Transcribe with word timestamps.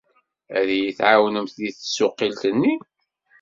Ad 0.59 0.67
iyi-tɛawnemt 0.77 1.55
deg 1.63 1.73
tsuqqilt-nni? 1.75 2.73